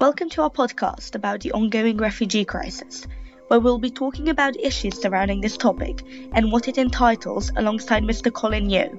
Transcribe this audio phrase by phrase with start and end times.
[0.00, 3.06] Welcome to our podcast about the ongoing refugee crisis,
[3.46, 6.02] where we'll be talking about issues surrounding this topic
[6.32, 8.32] and what it entitles alongside Mr.
[8.32, 8.98] Colin Yeo.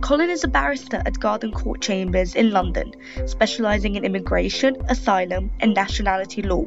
[0.00, 2.94] Colin is a barrister at Garden Court Chambers in London,
[3.26, 6.64] specialising in immigration, asylum, and nationality law.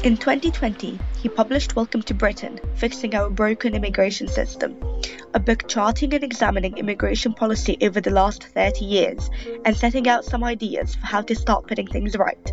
[0.00, 4.76] In 2020, he published Welcome to Britain Fixing Our Broken Immigration System,
[5.32, 9.30] a book charting and examining immigration policy over the last 30 years
[9.64, 12.52] and setting out some ideas for how to start putting things right.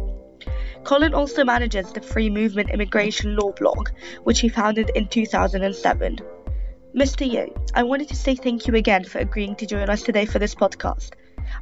[0.84, 3.90] Colin also manages the Free Movement Immigration Law blog,
[4.24, 6.20] which he founded in 2007.
[6.96, 7.32] Mr.
[7.32, 10.38] Yeo, I wanted to say thank you again for agreeing to join us today for
[10.38, 11.14] this podcast.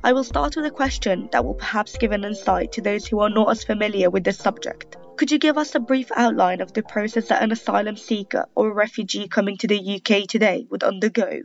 [0.03, 3.21] I will start with a question that will perhaps give an insight to those who
[3.21, 4.97] are not as familiar with this subject.
[5.17, 8.69] Could you give us a brief outline of the process that an asylum seeker or
[8.69, 11.41] a refugee coming to the UK today would undergo?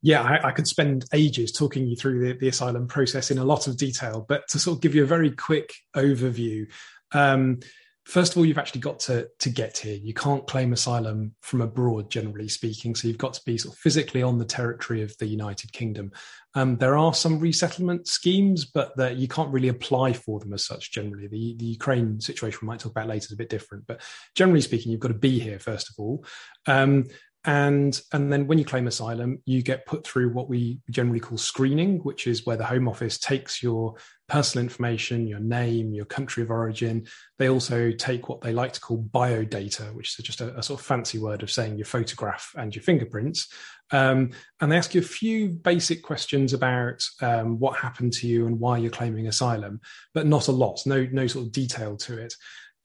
[0.00, 3.44] Yeah, I, I could spend ages talking you through the, the, asylum process in a
[3.44, 6.66] lot of detail, but to sort of give you a very quick overview,
[7.12, 7.58] um,
[8.06, 9.96] first of all, you've actually got to to get here.
[9.96, 12.94] You can't claim asylum from abroad, generally speaking.
[12.94, 16.12] So you've got to be sort of physically on the territory of the United Kingdom.
[16.54, 20.64] Um, there are some resettlement schemes, but the, you can't really apply for them as
[20.64, 20.92] such.
[20.92, 24.00] Generally, the the Ukraine situation we might talk about later is a bit different, but
[24.34, 26.24] generally speaking, you've got to be here first of all.
[26.66, 27.06] Um,
[27.46, 31.38] and and then when you claim asylum you get put through what we generally call
[31.38, 33.94] screening which is where the home office takes your
[34.28, 37.06] personal information your name your country of origin.
[37.38, 40.80] They also take what they like to call biodata which is just a, a sort
[40.80, 43.48] of fancy word of saying your photograph and your fingerprints.
[43.92, 48.46] Um, and they ask you a few basic questions about um, what happened to you
[48.46, 49.80] and why you're claiming asylum
[50.12, 52.34] but not a lot no no sort of detail to it.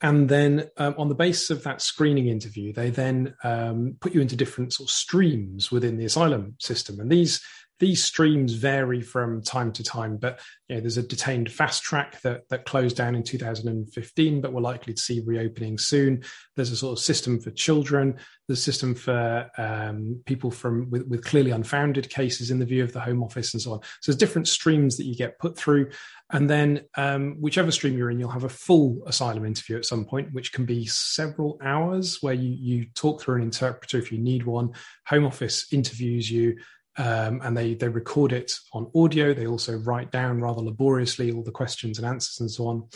[0.04, 4.22] And then um, on the basis of that screening interview they then um, put you
[4.22, 7.00] into different sort of streams within the asylum system.
[7.00, 7.42] And these
[7.82, 12.22] these streams vary from time to time, but you know, there's a detained fast track
[12.22, 16.24] that that closed down in 2015, but we're likely to see reopening soon.
[16.56, 18.18] There's a sort of system for children.
[18.50, 22.92] A system for um, people from with, with, clearly unfounded cases in the view of
[22.92, 23.80] the Home Office and so on.
[24.02, 25.92] So there's different streams that you get put through,
[26.32, 30.04] and then um, whichever stream you're in, you'll have a full asylum interview at some
[30.04, 34.18] point, which can be several hours, where you you talk through an interpreter if you
[34.18, 34.72] need one.
[35.08, 36.58] Home Office interviews you
[36.98, 39.34] um, and they they record it on audio.
[39.34, 42.88] They also write down rather laboriously all the questions and answers and so on.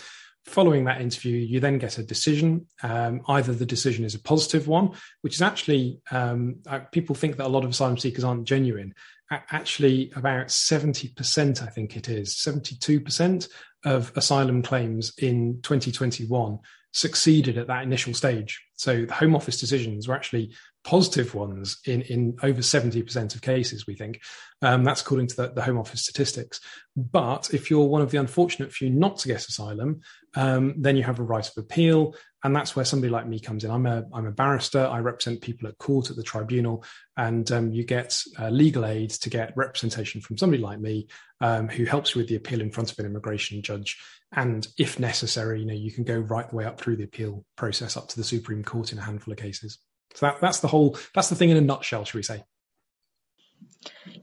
[0.45, 2.67] Following that interview, you then get a decision.
[2.83, 4.91] Um, either the decision is a positive one,
[5.22, 8.94] which is actually um, uh, people think that a lot of asylum seekers aren't genuine.
[9.31, 13.47] Actually, about seventy percent, I think it is seventy-two percent
[13.85, 16.59] of asylum claims in 2021
[16.91, 18.66] succeeded at that initial stage.
[18.75, 23.88] So the Home Office decisions were actually positive ones in, in over 70% of cases,
[23.88, 24.22] we think.
[24.62, 26.62] Um, that's according to the, the, Home Office statistics.
[26.96, 30.01] But if you're one of the unfortunate few not to get asylum,
[30.35, 32.16] um, then you have a right of appeal.
[32.44, 33.72] And that's where somebody like me comes in.
[33.72, 34.85] I'm a, I'm a barrister.
[34.85, 36.85] I represent people at court at the tribunal.
[37.18, 41.07] And um, you get uh, legal aid to get representation from somebody like me
[41.41, 43.97] um, who helps you with the appeal in front of an immigration judge.
[44.34, 47.44] And if necessary, you know, you can go right the way up through the appeal
[47.56, 49.79] process up to the Supreme Court in a handful of cases.
[50.14, 52.44] So that, that's the whole, that's the thing in a nutshell, should we say?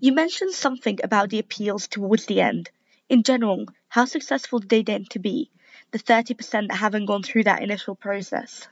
[0.00, 2.70] You mentioned something about the appeals towards the end.
[3.08, 5.50] In general, how successful did they tend to be?
[5.90, 8.66] The 30% that haven't gone through that initial process?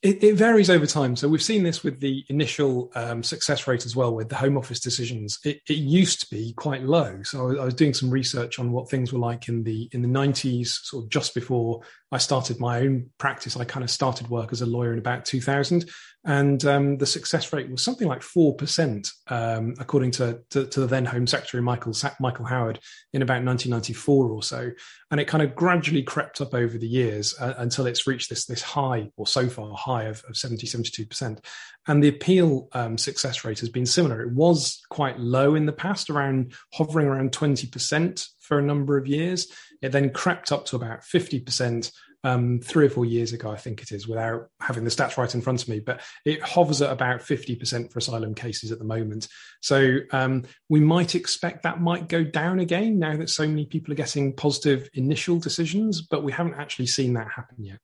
[0.00, 1.16] It, it, varies over time.
[1.16, 4.56] So we've seen this with the initial um, success rate as well with the Home
[4.56, 5.40] Office decisions.
[5.44, 7.20] It, it used to be quite low.
[7.24, 10.08] So I was doing some research on what things were like in the in the
[10.08, 11.80] 90s, sort of just before
[12.12, 13.56] I started my own practice.
[13.56, 15.90] I kind of started work as a lawyer in about 2000,
[16.28, 20.80] and um, the success rate was something like four percent, um, according to, to, to
[20.80, 22.80] the then Home Secretary Michael Michael Howard
[23.14, 24.70] in about 1994 or so.
[25.10, 28.44] And it kind of gradually crept up over the years uh, until it's reached this
[28.44, 31.40] this high, or so far high of, of 70 72 percent.
[31.86, 34.20] And the appeal um, success rate has been similar.
[34.20, 38.98] It was quite low in the past, around hovering around 20 percent for a number
[38.98, 39.50] of years.
[39.80, 41.90] It then crept up to about 50 percent
[42.24, 45.32] um, three or four years ago, I think it is, without having the stats right
[45.32, 48.84] in front of me, but it hovers at about 50% for asylum cases at the
[48.84, 49.28] moment.
[49.60, 53.92] So um, we might expect that might go down again now that so many people
[53.92, 57.78] are getting positive initial decisions, but we haven't actually seen that happen yet.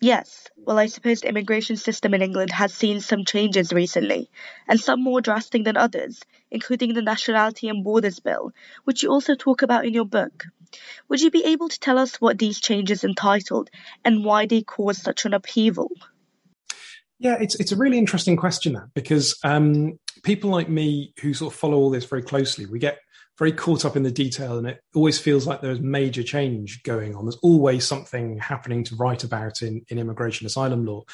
[0.00, 4.30] Yes, well, I suppose the immigration system in England has seen some changes recently,
[4.68, 6.22] and some more drastic than others,
[6.52, 8.52] including the Nationality and Borders Bill,
[8.84, 10.44] which you also talk about in your book.
[11.08, 13.70] Would you be able to tell us what these changes entitled
[14.04, 15.90] and why they caused such an upheaval?
[17.18, 21.52] Yeah, it's it's a really interesting question that because um, people like me who sort
[21.52, 22.98] of follow all this very closely, we get
[23.38, 27.14] very caught up in the detail, and it always feels like there's major change going
[27.14, 27.24] on.
[27.24, 31.04] There's always something happening to write about in, in immigration asylum law.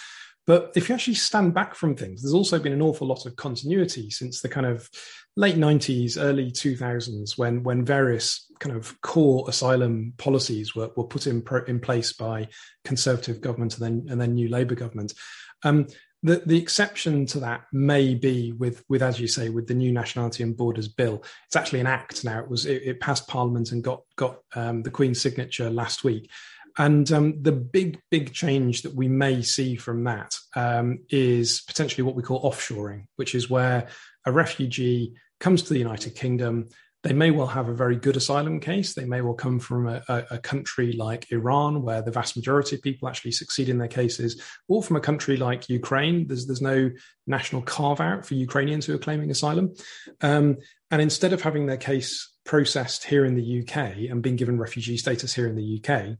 [0.46, 3.36] But if you actually stand back from things, there's also been an awful lot of
[3.36, 4.90] continuity since the kind of
[5.36, 11.26] late 90s, early 2000s, when when various kind of core asylum policies were, were put
[11.26, 12.48] in pro, in place by
[12.84, 15.14] conservative government and then and then new Labour government.
[15.62, 15.86] Um,
[16.24, 19.92] the, the exception to that may be with, with, as you say, with the new
[19.92, 21.22] Nationality and Borders Bill.
[21.46, 22.40] It's actually an act now.
[22.40, 26.30] It was it, it passed Parliament and got got um, the Queen's signature last week.
[26.78, 32.02] And um, the big, big change that we may see from that um, is potentially
[32.02, 33.86] what we call offshoring, which is where
[34.26, 36.68] a refugee comes to the United Kingdom,
[37.04, 38.94] they may well have a very good asylum case.
[38.94, 42.82] They may well come from a, a, country like Iran, where the vast majority of
[42.82, 46.26] people actually succeed in their cases, or from a country like Ukraine.
[46.26, 46.90] There's there's no
[47.26, 49.74] national carve out for Ukrainians who are claiming asylum,
[50.22, 50.56] um,
[50.90, 54.96] and instead of having their case processed here in the UK and being given refugee
[54.96, 56.16] status here in the UK,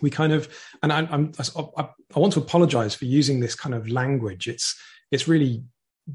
[0.00, 0.48] we kind of
[0.80, 4.46] and I, I'm, I, I want to apologise for using this kind of language.
[4.46, 4.80] It's
[5.10, 5.64] it's really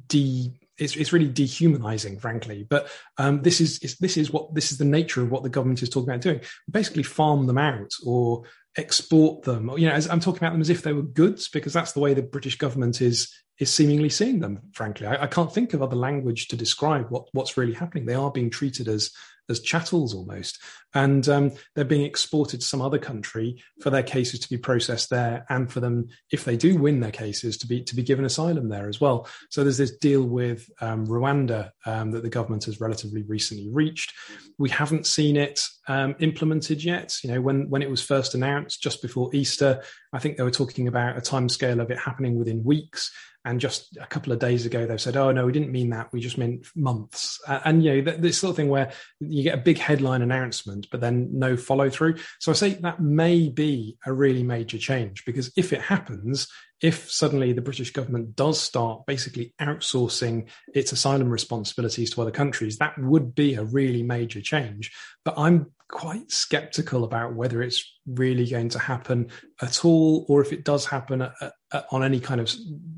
[0.07, 2.65] de it's, it's really dehumanizing, frankly.
[2.69, 2.87] But
[3.17, 5.83] um, this is, is this is what this is the nature of what the government
[5.83, 6.41] is talking about doing.
[6.69, 8.43] Basically, farm them out or
[8.77, 9.69] export them.
[9.77, 11.99] You know, as, I'm talking about them as if they were goods because that's the
[11.99, 14.59] way the British government is is seemingly seeing them.
[14.71, 18.05] Frankly, I, I can't think of other language to describe what what's really happening.
[18.05, 19.11] They are being treated as
[19.53, 20.59] as chattels almost,
[20.93, 25.09] and um, they're being exported to some other country for their cases to be processed
[25.09, 28.25] there, and for them, if they do win their cases, to be to be given
[28.25, 29.27] asylum there as well.
[29.49, 34.13] So there's this deal with um, Rwanda um, that the government has relatively recently reached.
[34.57, 37.17] We haven't seen it um, implemented yet.
[37.23, 40.51] You know, when when it was first announced just before Easter, I think they were
[40.51, 43.11] talking about a timescale of it happening within weeks.
[43.45, 46.13] And just a couple of days ago, they've said, "Oh no, we didn't mean that.
[46.13, 49.57] We just meant months." Uh, and you know, this sort of thing where you get
[49.57, 52.15] a big headline announcement, but then no follow through.
[52.39, 56.47] So I say that may be a really major change because if it happens,
[56.81, 62.77] if suddenly the British government does start basically outsourcing its asylum responsibilities to other countries,
[62.77, 64.91] that would be a really major change.
[65.25, 69.29] But I'm quite skeptical about whether it's really going to happen
[69.61, 71.33] at all, or if it does happen at,
[71.71, 72.53] at, on any kind of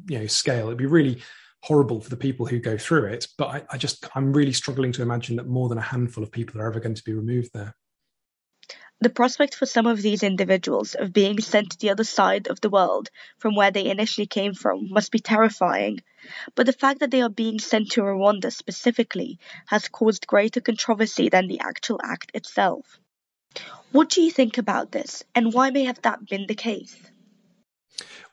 [0.07, 0.67] you know scale.
[0.67, 1.21] It'd be really
[1.63, 3.27] horrible for the people who go through it.
[3.37, 6.31] But I, I just I'm really struggling to imagine that more than a handful of
[6.31, 7.75] people are ever going to be removed there.
[9.01, 12.61] The prospect for some of these individuals of being sent to the other side of
[12.61, 15.99] the world from where they initially came from must be terrifying,
[16.55, 19.37] but the fact that they are being sent to Rwanda specifically
[19.67, 22.99] has caused greater controversy than the actual act itself.
[23.91, 26.95] What do you think about this, and why may have that been the case?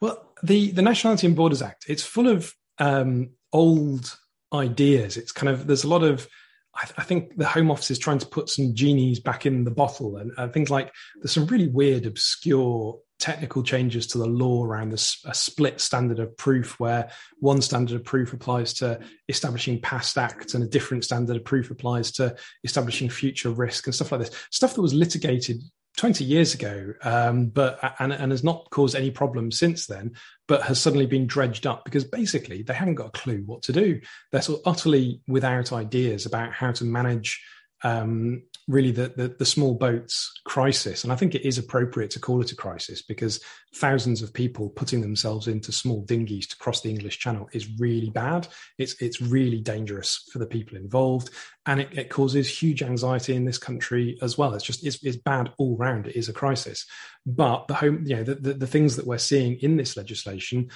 [0.00, 4.17] Well, the, the Nationality and Borders Act, it's full of um, old
[4.53, 5.17] ideas.
[5.17, 6.29] It's kind of, there's a lot of
[6.74, 9.64] I, th- I, think the Home Office is trying to put some genies back in
[9.64, 14.64] the bottle, and, things like there's some really weird, obscure technical changes to the law
[14.64, 17.08] around this a split standard of proof where
[17.38, 18.98] one standard of proof applies to
[19.28, 22.34] establishing past acts and a different standard of proof applies to
[22.64, 24.46] establishing future risk and stuff like this.
[24.50, 25.62] Stuff that was litigated
[26.02, 30.10] 20 years ago, um, but and, and has not caused any problems since then,
[30.49, 33.72] but has suddenly been dredged up because basically they haven't got a clue what to
[33.72, 34.00] do.
[34.32, 37.40] They're sort of utterly without ideas about how to manage
[37.84, 42.20] um, really the, the, the small boats crisis, and I think it is appropriate to
[42.20, 43.41] call it a crisis because
[43.75, 48.10] thousands of people putting themselves into small dinghies to cross the English Channel is really
[48.10, 48.48] bad.
[48.79, 51.31] It's it's really dangerous for the people involved,
[51.67, 54.55] and it, it causes huge anxiety in this country as well.
[54.55, 56.06] It's just it's, it's bad all round.
[56.06, 56.86] It is a crisis,
[57.27, 60.70] but the home you know the, the, the things that we're seeing in this legislation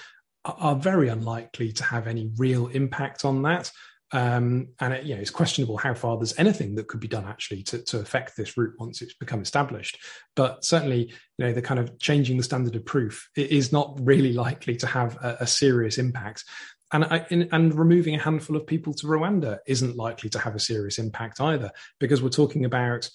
[0.45, 3.71] are very unlikely to have any real impact on that.
[4.13, 7.25] Um, and it, you know, it's questionable how far there's anything that could be done
[7.25, 9.99] actually to, to affect this route once it's become established.
[10.37, 14.33] But certainly, you know, the kind of changing the standard of proof is not really
[14.33, 16.45] likely to have a, a serious impact.
[16.93, 20.55] And, I, in, and removing a handful of people to Rwanda isn't likely to have
[20.55, 23.11] a serious impact either, because we're talking about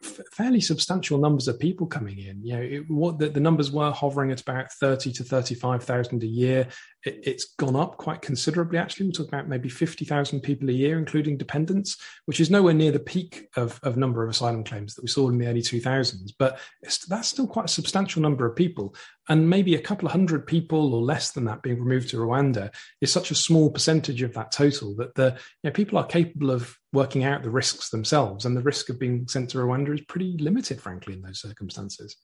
[0.00, 2.44] fairly substantial numbers of people coming in.
[2.44, 6.22] You know, it, what the, the, numbers were hovering at about thirty to thirty-five thousand
[6.22, 6.68] a year.
[7.04, 8.78] It, has gone up quite considerably.
[8.78, 12.74] Actually, we're talking about maybe fifty thousand people a year, including dependents, which is nowhere
[12.74, 15.62] near the peak of, of number of asylum claims that we saw in the early
[15.62, 16.32] two thousands.
[16.32, 16.60] But
[17.08, 18.94] that's still quite a substantial number of people,
[19.28, 22.72] and maybe a couple of hundred people or less than that being removed to Rwanda
[23.00, 26.50] is such a small percentage of that total that the you know, people are capable
[26.50, 30.00] of working out the risks themselves, and the risk of being sent to Rwanda is
[30.02, 32.16] pretty limited, frankly, in those circumstances.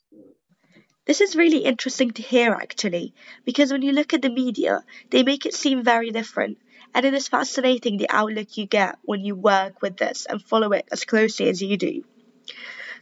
[1.07, 3.13] This is really interesting to hear, actually,
[3.45, 6.57] because when you look at the media, they make it seem very different,
[6.95, 10.73] and it is fascinating the outlook you get when you work with this and follow
[10.73, 12.05] it as closely as you do.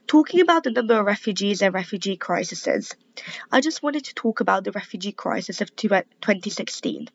[0.06, 2.94] Talking about the number of refugees and refugee crises,
[3.50, 7.08] I just wanted to talk about the refugee crisis of 2016.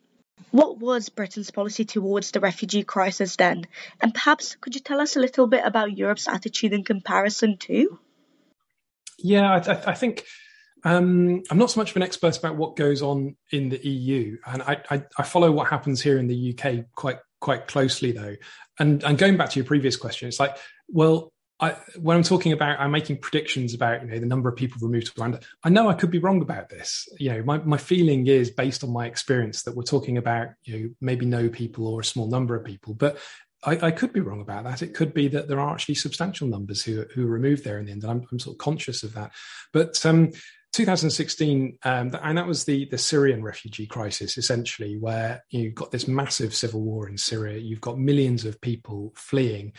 [0.50, 3.66] What was Britain's policy towards the refugee crisis then?
[4.00, 7.98] And perhaps could you tell us a little bit about Europe's attitude in comparison too?
[9.18, 10.24] Yeah, I, th- I think
[10.84, 14.36] um, I'm not so much of an expert about what goes on in the EU,
[14.46, 18.36] and I, I, I, follow what happens here in the UK quite quite closely though.
[18.78, 20.56] And and going back to your previous question, it's like,
[20.88, 24.56] well, I, when I'm talking about, I'm making predictions about, you know, the number of
[24.56, 25.42] people removed to Rwanda.
[25.64, 27.08] I know I could be wrong about this.
[27.18, 30.78] You know, my, my feeling is based on my experience that we're talking about, you
[30.78, 33.18] know, maybe no people or a small number of people, but
[33.64, 34.82] I, I could be wrong about that.
[34.82, 37.86] It could be that there are actually substantial numbers who, who are removed there in
[37.86, 38.04] the end.
[38.04, 39.32] And I'm, I'm sort of conscious of that.
[39.72, 40.30] But, um,
[40.74, 46.06] 2016, um, and that was the the Syrian refugee crisis, essentially, where you've got this
[46.06, 47.58] massive civil war in Syria.
[47.58, 49.72] You've got millions of people fleeing,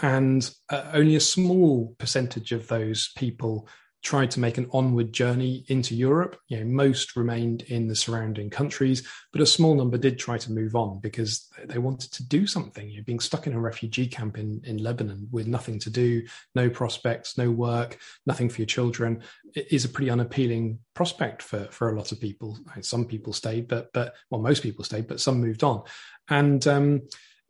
[0.00, 3.68] and uh, only a small percentage of those people
[4.04, 6.38] tried to make an onward journey into Europe.
[6.48, 10.52] You know, most remained in the surrounding countries, but a small number did try to
[10.52, 12.88] move on because they wanted to do something.
[12.88, 16.22] You know, being stuck in a refugee camp in, in Lebanon with nothing to do,
[16.54, 19.22] no prospects, no work, nothing for your children
[19.54, 22.58] is a pretty unappealing prospect for, for a lot of people.
[22.82, 25.82] Some people stayed, but but well, most people stayed, but some moved on.
[26.28, 27.02] And um,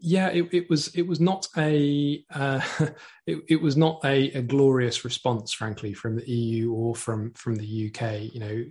[0.06, 2.60] yeah, it, it, was it was not a uh,
[3.26, 7.54] it, it, was not a, a, glorious response, frankly, from the EU or from from
[7.54, 8.34] the UK.
[8.34, 8.64] You know,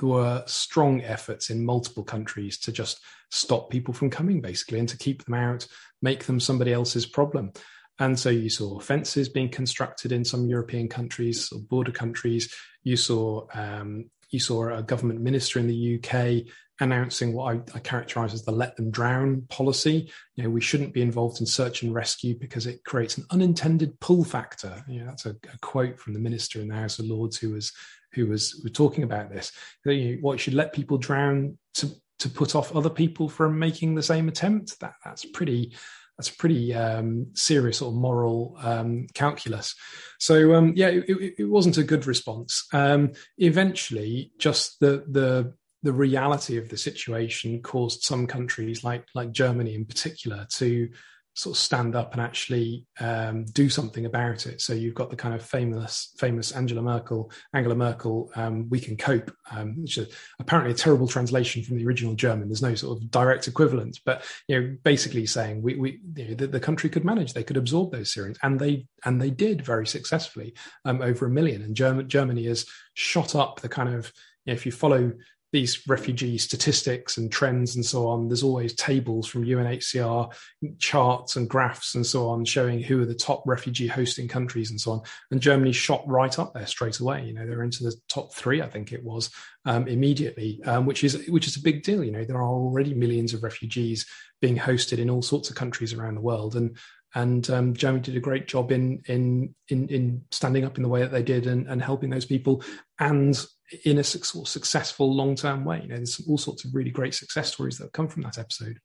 [0.00, 4.88] there were strong efforts in multiple countries to just stop people from coming, basically, and
[4.88, 5.68] to keep them out,
[6.02, 7.52] make them somebody else's problem.
[8.00, 12.52] And so you saw fences being constructed in some European countries or border countries.
[12.82, 17.78] You saw um, you saw a government minister in the UK announcing what I, I
[17.78, 20.10] characterize as the let them drown policy.
[20.36, 23.98] You know, we shouldn't be involved in search and rescue because it creates an unintended
[24.00, 24.82] pull factor.
[24.88, 27.50] You know, that's a, a quote from the minister in the House of Lords who
[27.50, 27.72] was
[28.12, 29.52] who was, talking about this.
[29.84, 33.94] That, you what should let people drown to to put off other people from making
[33.94, 34.78] the same attempt.
[34.80, 35.74] That that's pretty
[36.20, 39.74] that's pretty um, serious or moral um, calculus.
[40.18, 42.66] So um, yeah, it, it, it, wasn't a good response.
[42.74, 49.32] Um, eventually, just the the the reality of the situation caused some countries like like
[49.32, 50.88] Germany in particular to
[51.34, 54.60] sort of stand up and actually um, do something about it.
[54.60, 58.96] So you've got the kind of famous famous Angela Merkel Angela Merkel um, "We Can
[58.96, 62.48] Cope," um, which is apparently a terrible translation from the original German.
[62.48, 66.34] There's no sort of direct equivalent, but you know, basically saying we we you know,
[66.34, 69.64] the, the, country could manage, they could absorb those Syrians, and they and they did
[69.64, 71.62] very successfully, um, over a million.
[71.62, 74.12] And German, Germany has shot up the kind of
[74.46, 75.12] if you follow
[75.52, 78.28] these refugee statistics and trends and so on.
[78.28, 80.32] There's always tables from UNHCR,
[80.78, 84.80] charts and graphs and so on showing who are the top refugee hosting countries and
[84.80, 85.02] so on.
[85.30, 87.24] And Germany shot right up there straight away.
[87.24, 89.30] You know, they're into the top three, I think it was,
[89.64, 92.04] um, immediately, um, which is which is a big deal.
[92.04, 94.06] You know, there are already millions of refugees
[94.40, 96.76] being hosted in all sorts of countries around the world, and
[97.14, 100.88] and um, Germany did a great job in in in in standing up in the
[100.88, 102.62] way that they did and, and helping those people
[102.98, 103.44] and
[103.84, 105.80] in a sort of successful long term way.
[105.82, 108.38] You know, there's all sorts of really great success stories that have come from that
[108.38, 108.78] episode.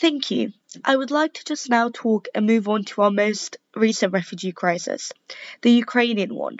[0.00, 0.52] Thank you.
[0.84, 4.52] I would like to just now talk and move on to our most recent refugee
[4.52, 5.12] crisis,
[5.62, 6.58] the Ukrainian one.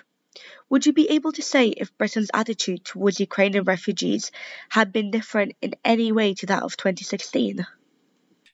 [0.70, 4.32] Would you be able to say if Britain's attitude towards Ukrainian refugees
[4.68, 7.64] had been different in any way to that of 2016?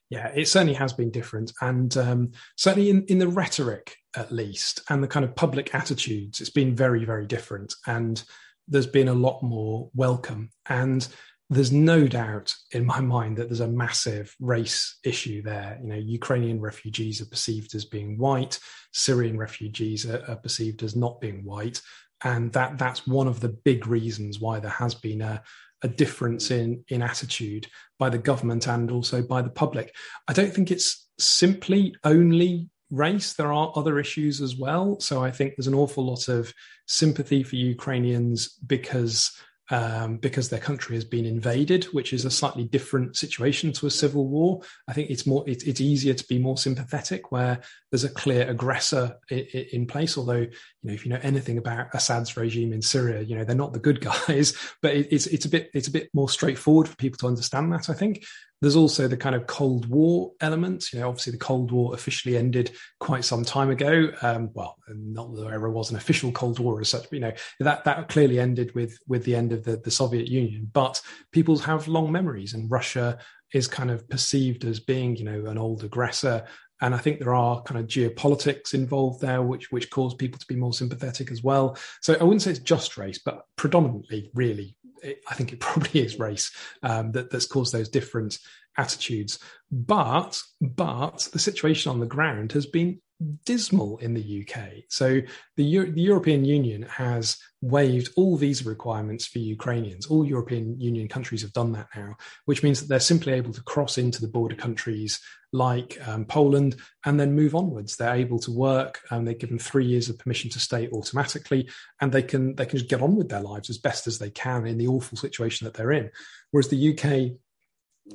[0.09, 1.51] Yeah, it certainly has been different.
[1.61, 6.41] And um, certainly in, in the rhetoric, at least, and the kind of public attitudes,
[6.41, 7.73] it's been very, very different.
[7.87, 8.23] And
[8.67, 10.49] there's been a lot more welcome.
[10.67, 11.07] And
[11.49, 15.77] there's no doubt in my mind that there's a massive race issue there.
[15.81, 18.59] You know, Ukrainian refugees are perceived as being white,
[18.93, 21.81] Syrian refugees are, are perceived as not being white.
[22.23, 25.43] And that that's one of the big reasons why there has been a,
[25.83, 27.67] a difference in in attitude
[27.99, 29.93] by the government and also by the public.
[30.27, 33.33] I don't think it's simply only race.
[33.33, 34.99] There are other issues as well.
[34.99, 36.53] So I think there's an awful lot of
[36.87, 39.31] sympathy for Ukrainians because
[39.71, 43.91] um, because their country has been invaded, which is a slightly different situation to a
[43.91, 44.61] civil war.
[44.87, 49.17] I think it's more it's easier to be more sympathetic where there's a clear aggressor
[49.29, 49.39] in,
[49.71, 50.17] in place.
[50.17, 50.49] Although you
[50.83, 53.79] know, if you know anything about Assad's regime in Syria, you know they're not the
[53.79, 57.17] good guys, but it, it's it's a bit it's a bit more straightforward for people
[57.19, 57.89] to understand that.
[57.89, 58.23] I think
[58.61, 60.91] there's also the kind of Cold War element.
[60.91, 64.11] You know, obviously the Cold War officially ended quite some time ago.
[64.21, 67.19] Um, well, not that there ever was an official Cold War as such, but you
[67.19, 70.69] know that that clearly ended with with the end of the, the Soviet Union.
[70.73, 73.17] But people have long memories, and Russia
[73.53, 76.43] is kind of perceived as being, you know, an old aggressor.
[76.81, 80.45] And I think there are kind of geopolitics involved there, which which cause people to
[80.47, 81.77] be more sympathetic as well.
[82.01, 86.01] So I wouldn't say it's just race, but predominantly, really, it, I think it probably
[86.01, 86.51] is race
[86.83, 88.37] um, that, that's caused those different
[88.77, 89.39] attitudes.
[89.71, 92.99] But but the situation on the ground has been
[93.45, 94.83] dismal in the UK.
[94.89, 95.21] So
[95.55, 100.07] the, Euro- the, European Union has waived all visa requirements for Ukrainians.
[100.07, 103.63] All European Union countries have done that now, which means that they're simply able to
[103.63, 105.21] cross into the border countries
[105.53, 107.95] like um, Poland and then move onwards.
[107.95, 111.69] They're able to work and they're given three years of permission to stay automatically,
[112.01, 114.29] and they can they can just get on with their lives as best as they
[114.29, 116.11] can in the awful situation that they're in.
[116.51, 117.37] Whereas the UK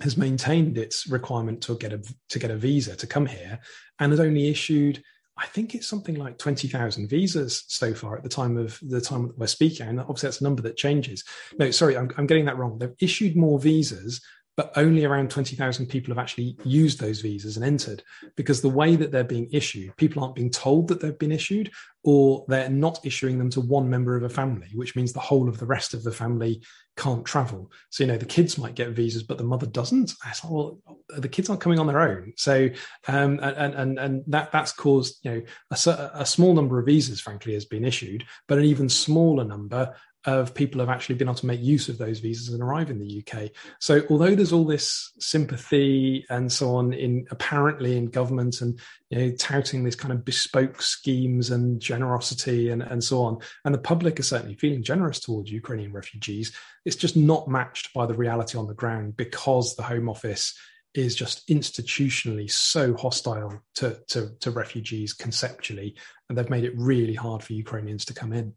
[0.01, 3.59] has maintained its requirement to get a to get a visa to come here,
[3.99, 5.03] and has only issued,
[5.37, 9.01] I think it's something like twenty thousand visas so far at the time of the
[9.01, 9.89] time that we're speaking.
[9.89, 11.25] And obviously, that's a number that changes.
[11.59, 12.79] No, sorry, I'm, I'm getting that wrong.
[12.79, 14.21] They've issued more visas
[14.61, 18.03] but only around 20,000 people have actually used those visas and entered
[18.37, 21.71] because the way that they're being issued, people aren't being told that they've been issued,
[22.05, 25.49] or they're not issuing them to one member of a family, which means the whole
[25.49, 26.63] of the rest of the family
[26.99, 27.73] can't travel.
[27.89, 30.13] So, you know, the kids might get visas, but the mother doesn't.
[30.45, 32.35] Well, the kids aren't coming on their own.
[32.37, 32.69] So,
[33.09, 37.23] um, and, and, and that, that's caused, you know, a, a small number of visas,
[37.23, 39.95] frankly, has been issued, but an even smaller number
[40.27, 42.99] of people have actually been able to make use of those visas and arrive in
[42.99, 43.51] the UK.
[43.79, 49.19] So although there's all this sympathy and so on in apparently in government and you
[49.19, 53.79] know, touting these kind of bespoke schemes and generosity and, and so on, and the
[53.79, 58.59] public are certainly feeling generous towards Ukrainian refugees, it's just not matched by the reality
[58.59, 60.55] on the ground because the Home Office
[60.93, 65.97] is just institutionally so hostile to, to, to refugees conceptually,
[66.29, 68.55] and they've made it really hard for Ukrainians to come in.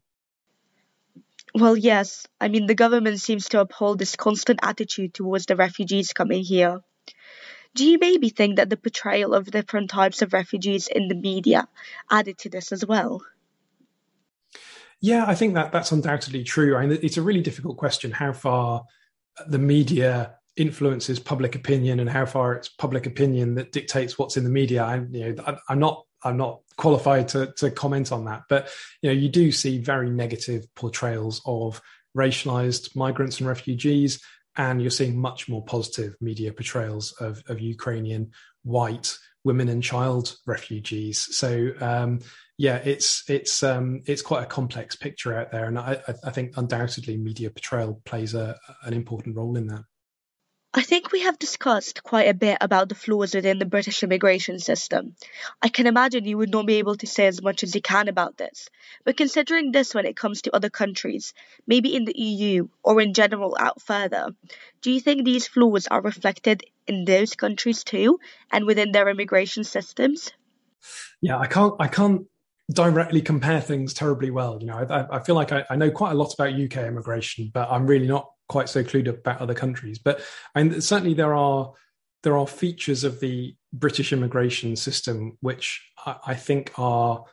[1.54, 2.28] Well, yes.
[2.42, 6.82] I mean, the government seems to uphold this constant attitude towards the refugees coming here.
[7.76, 11.68] Do you maybe think that the portrayal of different types of refugees in the media
[12.10, 13.22] added to this as well?
[15.02, 16.76] Yeah, I think that that's undoubtedly true.
[16.76, 18.84] I mean, it's a really difficult question how far
[19.48, 24.44] the media influences public opinion and how far it's public opinion that dictates what's in
[24.44, 24.84] the media.
[24.84, 28.44] I, you know, I, I'm not I'm not qualified to, to comment on that.
[28.50, 28.70] But
[29.02, 31.82] you know, you do see very negative portrayals of
[32.18, 34.22] racialized migrants and refugees,
[34.56, 38.32] and you're seeing much more positive media portrayals of, of Ukrainian
[38.64, 41.36] white women and child refugees.
[41.36, 42.20] So um,
[42.58, 46.58] yeah, it's it's um, it's quite a complex picture out there, and I, I think
[46.58, 49.84] undoubtedly media portrayal plays a, an important role in that.
[50.76, 54.58] I think we have discussed quite a bit about the flaws within the British immigration
[54.58, 55.16] system.
[55.62, 58.08] I can imagine you would not be able to say as much as you can
[58.08, 58.70] about this,
[59.04, 61.36] but considering this when it comes to other countries,
[61.68, 64.30] maybe in the EU or in general out further,
[64.82, 68.20] do you think these flaws are reflected in those countries too
[68.52, 70.32] and within their immigration systems?
[71.22, 72.24] Yeah, I can't I can't
[72.72, 74.58] directly compare things terribly well.
[74.60, 77.52] You know, I, I feel like I, I, know quite a lot about UK immigration,
[77.54, 80.00] but I'm really not quite so clued up about other countries.
[80.00, 80.22] But
[80.56, 81.74] and certainly there are
[82.24, 87.26] there are features of the British immigration system which I, I think are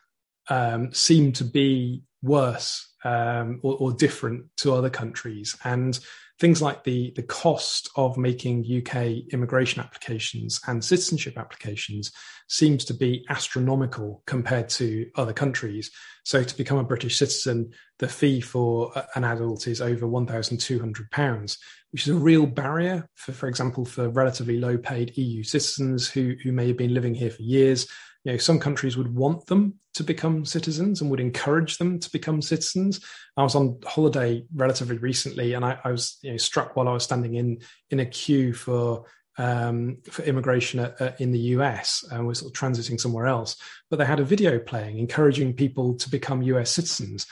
[0.49, 5.99] um, seem to be worse um, or, or, different to other countries, and
[6.41, 12.11] things like the the cost of making UK immigration applications and citizenship applications
[12.49, 15.91] seems to be astronomical compared to other countries.
[16.25, 21.59] So to become a British citizen, the fee for an adult is over £1,200,
[21.93, 26.35] which is a real barrier for, for example, for relatively low paid EU citizens who,
[26.43, 27.87] who may have been living here for years.
[28.25, 32.11] You know, some countries would want them to become citizens and would encourage them to
[32.13, 33.05] become citizens.
[33.37, 36.93] I was on holiday relatively recently, and I, I was you know, struck while I
[36.93, 39.07] was standing in in a queue for
[39.39, 43.57] um, for immigration at, uh, in the US and was sort of transiting somewhere else.
[43.89, 47.27] But they had a video playing encouraging people to become US citizens,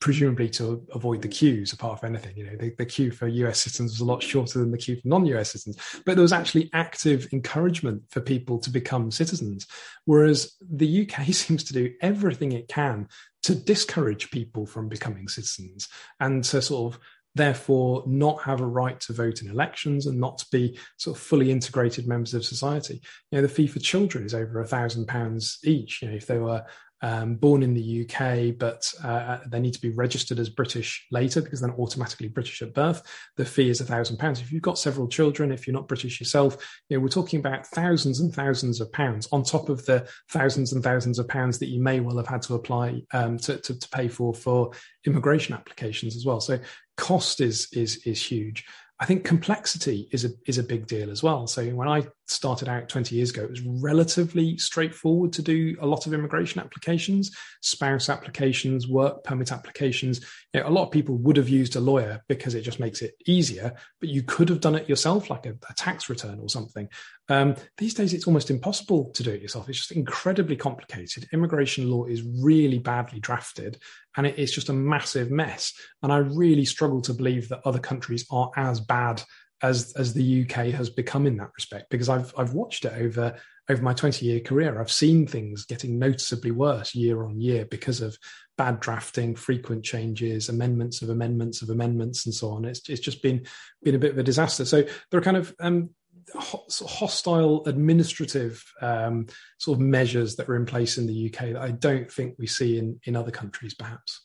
[0.00, 2.36] presumably to avoid the queues, apart from anything.
[2.36, 4.96] You know, the, the queue for US citizens was a lot shorter than the queue
[4.96, 5.78] for non US citizens.
[6.04, 9.66] But there was actually active encouragement for people to become citizens.
[10.04, 13.08] Whereas the UK seems to do everything it can
[13.44, 15.88] to discourage people from becoming citizens
[16.20, 17.00] and to sort of
[17.34, 21.22] therefore not have a right to vote in elections and not to be sort of
[21.22, 23.00] fully integrated members of society.
[23.30, 26.02] You know, the fee for children is over a thousand pounds each.
[26.02, 26.64] You know, if they were
[27.02, 31.40] um, born in the UK, but uh, they need to be registered as British later
[31.40, 33.02] because they're automatically British at birth.
[33.36, 34.40] The fee is a thousand pounds.
[34.40, 36.56] If you've got several children, if you're not British yourself,
[36.88, 40.72] you know, we're talking about thousands and thousands of pounds on top of the thousands
[40.72, 43.78] and thousands of pounds that you may well have had to apply um, to, to,
[43.78, 44.72] to pay for for
[45.06, 46.40] immigration applications as well.
[46.40, 46.58] So
[46.96, 48.64] cost is is is huge.
[49.00, 51.46] I think complexity is a is a big deal as well.
[51.46, 55.86] So when I started out 20 years ago, it was relatively straightforward to do a
[55.86, 60.20] lot of immigration applications, spouse applications, work permit applications.
[60.52, 63.02] You know, a lot of people would have used a lawyer because it just makes
[63.02, 66.48] it easier, but you could have done it yourself, like a, a tax return or
[66.48, 66.88] something.
[67.30, 69.68] Um, these days, it's almost impossible to do it yourself.
[69.68, 71.28] It's just incredibly complicated.
[71.32, 73.78] Immigration law is really badly drafted,
[74.16, 75.72] and it, it's just a massive mess.
[76.02, 79.22] And I really struggle to believe that other countries are as bad
[79.62, 83.36] as as the UK has become in that respect because I've I've watched it over
[83.68, 84.80] over my 20 year career.
[84.80, 88.16] I've seen things getting noticeably worse year on year because of
[88.56, 92.64] bad drafting frequent changes amendments of amendments of amendments and so on.
[92.64, 93.46] It's it's just been
[93.82, 94.64] been a bit of a disaster.
[94.64, 95.90] So there are kind of um,
[96.34, 99.26] hostile administrative um,
[99.58, 102.46] sort of measures that are in place in the UK that I don't think we
[102.46, 104.22] see in in other countries perhaps.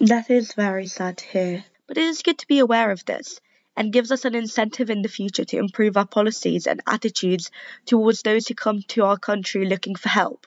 [0.00, 1.64] That is very sad to hear.
[1.86, 3.40] But it is good to be aware of this
[3.76, 7.50] and gives us an incentive in the future to improve our policies and attitudes
[7.86, 10.46] towards those who come to our country looking for help.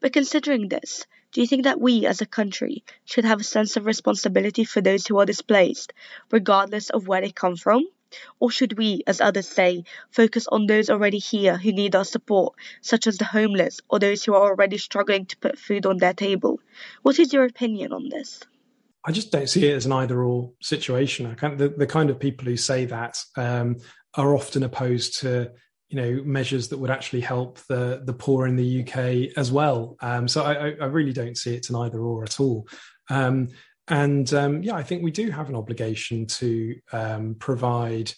[0.00, 3.76] But considering this, do you think that we as a country should have a sense
[3.76, 5.92] of responsibility for those who are displaced,
[6.30, 7.88] regardless of where they come from?
[8.38, 12.54] Or should we, as others say, focus on those already here who need our support,
[12.80, 16.12] such as the homeless or those who are already struggling to put food on their
[16.12, 16.60] table?
[17.02, 18.40] What is your opinion on this?
[19.06, 21.26] I just don't see it as an either or situation.
[21.26, 23.76] I can't, the, the kind of people who say that um,
[24.14, 25.52] are often opposed to
[25.88, 29.96] you know measures that would actually help the the poor in the UK as well.
[30.00, 32.66] Um, so I, I, really don't see it as an either or at all.
[33.10, 33.48] Um,
[33.88, 38.12] and um, yeah, I think we do have an obligation to um, provide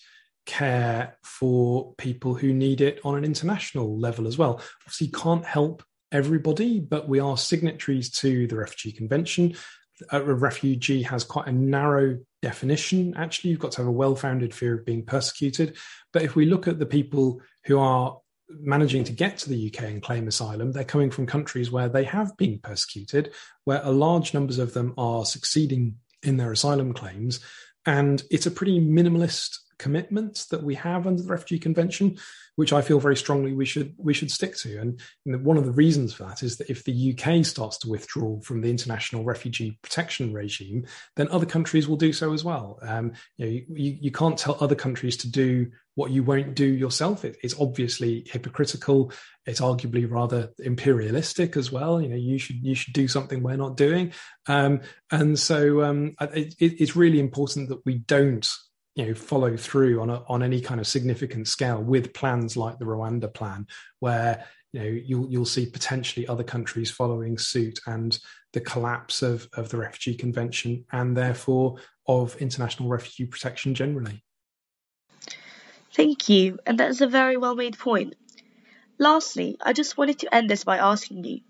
[0.46, 4.62] care for people who need it on an international level as well.
[4.82, 9.56] Obviously, can't help everybody, but we are signatories to the Refugee Convention
[10.10, 13.14] a refugee has quite a narrow definition.
[13.16, 15.76] Actually, you've got to have a well founded fear of being persecuted.
[16.12, 19.84] But if we look at the people who are managing to get to the UK
[19.84, 23.32] and claim asylum, they're coming from countries where they have been persecuted,
[23.64, 27.40] where a large numbers of them are succeeding in their asylum claims.
[27.84, 32.16] And it's a pretty minimalist commitment that we have under the Refugee Convention
[32.56, 34.78] which I feel very strongly we should we should stick to.
[34.78, 37.88] And, and one of the reasons for that is that if the UK starts to
[37.88, 40.86] withdraw from the international refugee protection regime,
[41.16, 42.78] then other countries will do so as well.
[42.82, 46.66] Um, you, know, you, you can't tell other countries to do what you won't do
[46.66, 47.24] yourself.
[47.24, 49.12] It, it's obviously hypocritical.
[49.44, 52.00] It's arguably rather imperialistic as well.
[52.00, 54.12] You know, you should you should do something we're not doing.
[54.46, 58.48] Um, and so um, it, it's really important that we don't
[58.96, 62.78] you know follow through on a, on any kind of significant scale with plans like
[62.78, 63.66] the Rwanda plan,
[64.00, 68.18] where you know you'll you'll see potentially other countries following suit and
[68.52, 71.76] the collapse of of the refugee convention and therefore
[72.08, 74.24] of international refugee protection generally.
[75.94, 78.16] Thank you, and that's a very well made point.
[78.98, 81.40] Lastly, I just wanted to end this by asking you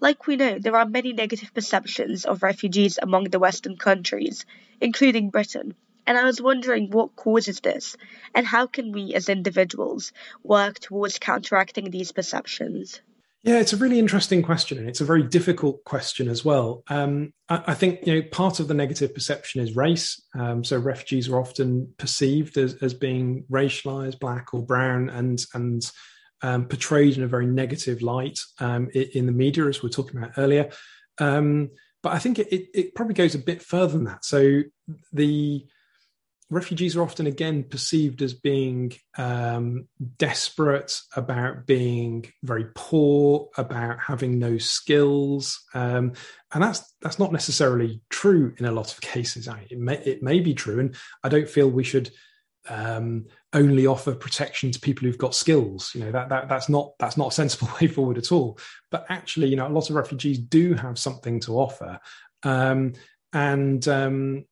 [0.00, 4.44] like we know, there are many negative perceptions of refugees among the Western countries,
[4.80, 5.74] including Britain.
[6.06, 7.96] And I was wondering what causes this,
[8.34, 10.12] and how can we as individuals
[10.42, 13.00] work towards counteracting these perceptions?
[13.44, 16.82] Yeah, it's a really interesting question, and it's a very difficult question as well.
[16.88, 20.22] Um, I, I, think you know part of the negative perception is race.
[20.34, 25.90] Um, so refugees are often perceived as, as being racialized, black or brown, and and
[26.40, 29.92] um, portrayed in a very negative light um, in, in, the media, as we are
[29.92, 30.70] talking about earlier.
[31.18, 31.70] Um,
[32.02, 34.24] but I think it, it, it probably goes a bit further than that.
[34.24, 34.62] So
[35.12, 35.66] the
[36.54, 39.88] refugees are often again perceived as being um,
[40.18, 45.62] desperate about being very poor about having no skills.
[45.74, 46.12] Um,
[46.52, 49.48] and that's that's not necessarily true in a lot of cases.
[49.70, 52.10] It may, it may be true and i don't feel we should
[52.68, 55.90] um, only offer protection to people who've got skills.
[55.94, 58.58] You know that, that that's not that's not a sensible way forward at all.
[58.90, 61.98] But actually you know a lot of refugees do have something to offer.
[62.42, 62.94] Um,
[63.32, 64.44] and um,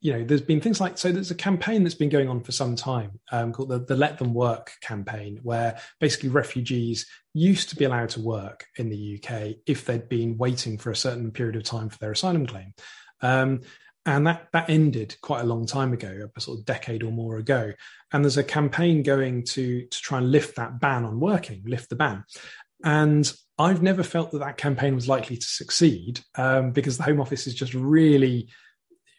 [0.00, 1.10] you know, there's been things like so.
[1.10, 4.18] There's a campaign that's been going on for some time um, called the, the Let
[4.18, 9.56] Them Work campaign, where basically refugees used to be allowed to work in the UK
[9.66, 12.74] if they'd been waiting for a certain period of time for their asylum claim.
[13.20, 13.62] Um,
[14.06, 17.36] and that that ended quite a long time ago, a sort of decade or more
[17.36, 17.72] ago.
[18.12, 21.90] And there's a campaign going to to try and lift that ban on working, lift
[21.90, 22.24] the ban.
[22.84, 27.20] And I've never felt that that campaign was likely to succeed um, because the Home
[27.20, 28.48] Office is just really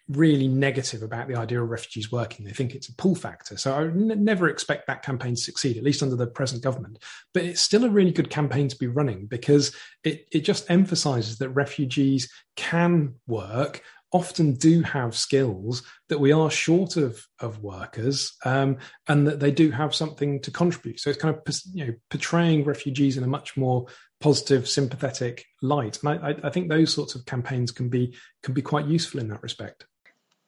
[0.10, 2.46] really negative about the idea of refugees working.
[2.46, 3.58] They think it's a pull factor.
[3.58, 6.98] So I n- never expect that campaign to succeed, at least under the present government.
[7.34, 11.38] But it's still a really good campaign to be running because it, it just emphasizes
[11.38, 18.34] that refugees can work often do have skills that we are short of of workers
[18.44, 21.94] um, and that they do have something to contribute so it's kind of you know
[22.10, 23.86] portraying refugees in a much more
[24.20, 28.64] positive sympathetic light and I, I think those sorts of campaigns can be can be
[28.64, 29.86] quite useful in that respect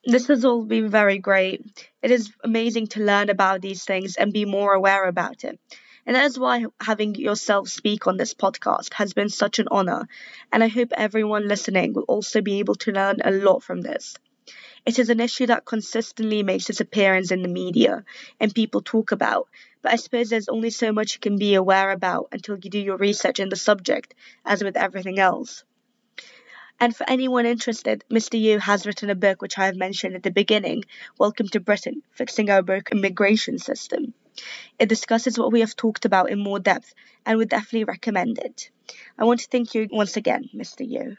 [0.04, 1.90] this has all been very great.
[2.02, 5.60] It is amazing to learn about these things and be more aware about it.
[6.06, 10.08] And that is why having yourself speak on this podcast has been such an honor,
[10.52, 14.16] and I hope everyone listening will also be able to learn a lot from this.
[14.86, 18.04] It is an issue that consistently makes its appearance in the media
[18.40, 19.48] and people talk about,
[19.84, 22.80] but I suppose there's only so much you can be aware about until you do
[22.80, 25.64] your research in the subject, as with everything else.
[26.82, 28.42] And for anyone interested, Mr.
[28.42, 30.84] Yu has written a book which I have mentioned at the beginning,
[31.20, 34.16] Welcome to Britain, Fixing Our Broken Immigration System.
[34.80, 38.72] It discusses what we have talked about in more depth and would definitely recommend it.
[39.16, 40.80] I want to thank you once again, Mr.
[40.80, 41.18] Yu.